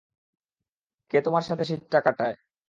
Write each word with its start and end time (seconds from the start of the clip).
কে 1.11 1.17
তোমার 1.21 1.43
সাথে 1.43 1.63
শীতটা 1.65 1.99
কাটায়? 2.05 2.35